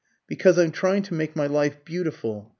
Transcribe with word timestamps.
"because 0.27 0.57
I'm 0.57 0.71
trying 0.71 1.03
to 1.03 1.13
make 1.13 1.35
my 1.35 1.45
life 1.45 1.85
beautiful. 1.85 2.49